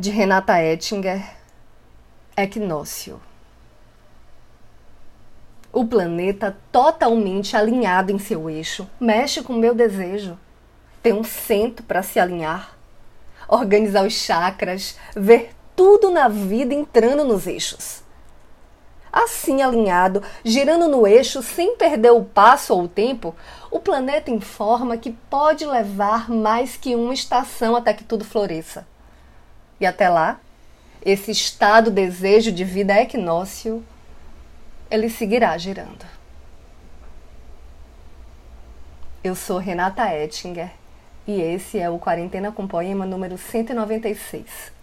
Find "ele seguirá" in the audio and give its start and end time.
34.90-35.56